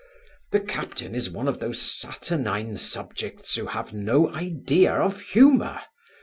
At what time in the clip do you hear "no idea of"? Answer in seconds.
3.93-5.21